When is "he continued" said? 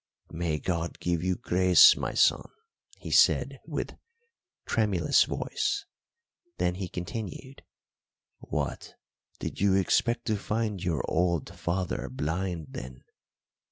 6.73-7.61